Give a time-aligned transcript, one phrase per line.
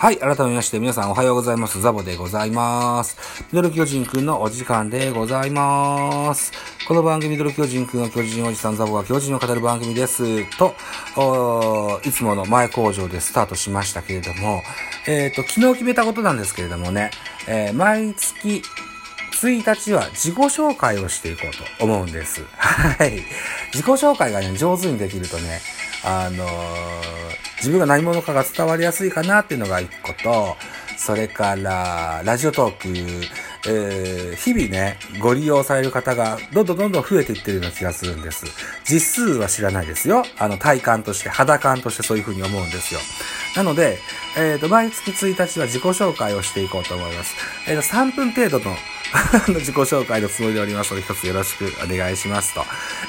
[0.00, 1.78] はい、改めまして皆さんおはようございます。
[1.78, 3.18] ザボでございます。
[3.52, 6.52] ミドル巨人くんのお時間でございます。
[6.88, 10.46] この番組ミドル巨人くんの巨人おじさんザボが巨人を語る番組です。
[10.56, 10.74] と、
[12.02, 14.62] いつもの前工場でスタートしましたけれども、
[15.06, 17.10] えっ、と、昨日決めたことなんですけれどもね、
[17.46, 18.62] えー毎月
[19.42, 22.42] 1日は自己紹介をしていこうと思うんです。
[22.56, 23.22] はい。
[23.74, 25.60] 自己紹介がね、上手にできるとね、
[26.02, 30.56] あのー自分が何者かが伝わりやすいかなっていうのが一個と、
[30.96, 32.88] それから、ラジオトーク、
[33.66, 38.46] えー日々ね、ご利用される方がどんどんどんどん増えていってるような気がするんです。
[38.84, 40.24] 実数は知らないですよ。
[40.38, 43.00] あの、体感として、肌感としてそういうふうに思うんですよ。
[43.56, 43.98] なので、
[44.36, 47.34] えっ、と、毎月1日は自己紹介をしていこうと思います。
[47.66, 48.76] えっ、と、3分程度の
[49.48, 52.64] の自己紹介のつもりでおりますので、一つよろしくお願いしますと。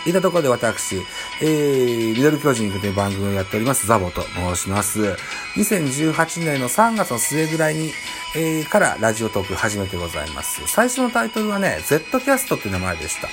[0.06, 1.02] いったところで私、
[1.42, 5.16] えー、ミドル巨人という番組をやっております、ザボと申します。
[5.56, 7.94] 2018年の3月の末ぐらいに、
[8.36, 10.62] えー、からラジオトーク始めてございます。
[10.68, 13.30] 最初のタイトルはね、Z キャストっていう名前でした。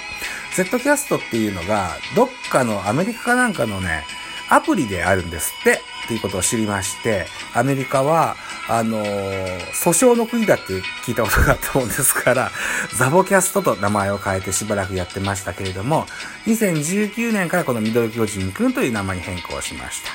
[0.55, 4.05] Z キャストっていうのが、どっかのアメリカかなんかのね、
[4.51, 8.37] アプリであるんですって、っていうことを知りまして、アメリカは、
[8.69, 10.75] あのー訴訟の国だって
[11.05, 12.51] 聞いたことがあったもんですから、
[12.97, 16.07] ザボキャストと名前を変えてしばらくやってましたけれども、
[16.47, 20.11] 2019年からこのミドル巨人くんという名前に変更しました。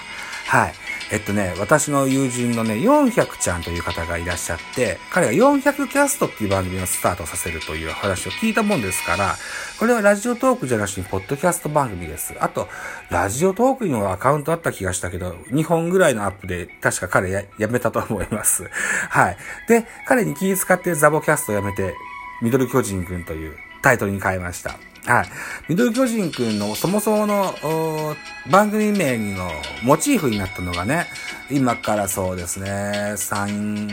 [0.58, 0.74] はい。
[1.12, 9.36] えっとね、私の友人のね、400ちゃんという方がいらっしゃって、彼が400キャストっていう番組をスタートさせるという話を聞いたもんですから、
[9.80, 12.36] これはラジオトークじゃなしに、ポッドキャスト番組です。
[12.40, 12.68] あと、
[13.10, 18.70] ラジオトークにもアカウントあった気がしたけど、2本ぐらいのアップで、確か彼ややめたと思います。
[19.10, 19.38] はい。
[19.68, 21.96] で、彼に気遣ってザボキャストをやめて、
[22.42, 24.93] ミドル巨人くんというタイトルに変えました。
[25.06, 25.28] はい。
[25.68, 28.16] ミドル巨人くんのそもそもの
[28.50, 29.50] 番組名の
[29.84, 31.08] モチーフになったのがね、
[31.52, 33.90] 今からそうですね、3、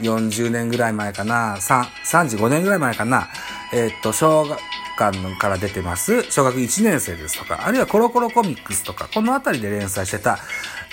[0.00, 3.28] 40年ぐらい前かな、3、35年ぐらい前かな、
[3.72, 4.58] えーっと、小学
[4.98, 10.38] 館から出てます、小学1年生ですとか、あるいはコロコロコミックスとか、このあたりで連載してた、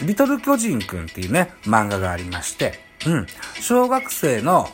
[0.02, 3.28] リトル巨人くんっていうね、漫画がありまして、うん、
[3.62, 4.70] 小学生の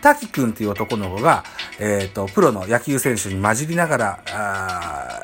[0.00, 1.44] 滝くんっていう男の子が、
[1.78, 5.20] えっ、と、プロの野球選手に混じりながら、あ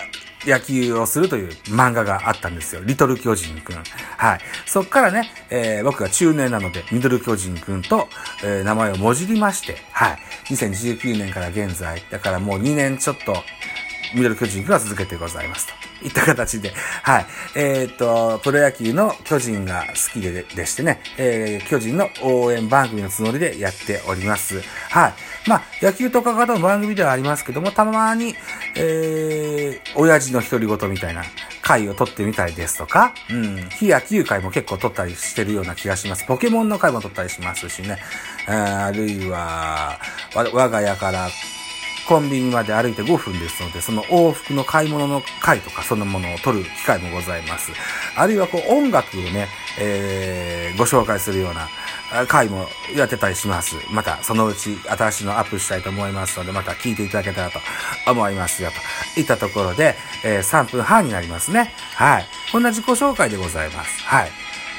[0.46, 2.82] 野球をするという漫画があったんですよ。
[2.84, 3.76] リトル巨人くん。
[3.76, 4.40] はい。
[4.66, 8.08] そっからね、えー僕が中年なので、ミドル巨人くんと、
[8.42, 10.18] えー名前をもじりまして、はい。
[10.50, 13.36] 2019年から現在、だからもう2年ちょっと、
[14.14, 15.83] ミドル巨人くんは続けてございますと。
[16.04, 16.72] いった形で、
[17.02, 17.26] はい。
[17.56, 24.60] えっ、と、プロ野球の巨人が好きででしてね、えー巨人の応援番組のつもりでやっております。
[24.90, 25.14] はい。
[25.46, 28.34] まあ、野球とか方の番組ではありますけども、たまに、
[28.76, 31.22] えー、親父の独り言みたいな
[31.62, 36.24] 回を撮ってみたりですとか、うん、非野球回も結構撮ったりしてるような気がします。
[36.24, 37.98] ポケモンの回も撮ったりしますしね、
[38.46, 39.98] ああるいは、
[40.34, 41.28] 我が家から
[42.06, 47.72] コンビニまで歩いて5分ですので、その往復の買い物の回とかそのものを撮る機会もございます。
[48.16, 49.48] あるいはこう音楽をね、
[49.78, 51.68] えーご紹介するような
[52.26, 52.66] 回も
[52.96, 53.76] やってたりします。
[53.90, 57.60] またそのうち新しいのアップしたいと思いますので、また聞いていただけたらと
[58.10, 58.70] 思いますよ。
[59.14, 59.94] といったところで、
[60.24, 61.72] えー3分半になりますね。
[61.94, 62.26] はい。
[62.52, 64.02] こんな自己紹介でございます。
[64.04, 64.30] はい。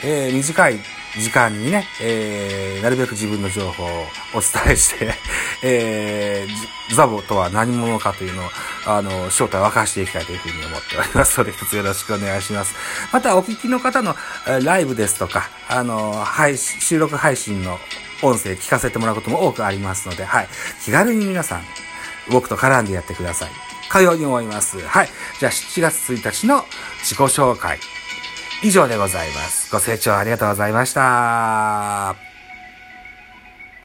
[0.04, 0.80] えー短い
[1.18, 3.88] 時間にね、えー、なるべく自分の情報を
[4.34, 5.14] お伝えして、
[5.64, 8.50] えー、ザボとは何者かというのを、
[8.86, 12.76] あの、正体を明かしていきたいというふうに思っておりますので、一つよろしくお願いします。
[13.12, 14.16] また、お聞きの方の
[14.48, 17.80] えライブですとか、あの、配信、収録配信の
[18.22, 20.50] 音声聞かせてもらうことも多くありますので、はい。
[20.84, 21.66] 気軽に皆さん、
[22.30, 23.50] 僕と絡んでやってください。
[23.90, 24.80] かように思います。
[24.80, 25.10] はい。
[25.40, 26.66] じゃあ、7月1日の
[27.00, 27.80] 自己紹介。
[28.64, 29.72] 以上でございます。
[29.72, 32.35] ご清聴ありがとうございました。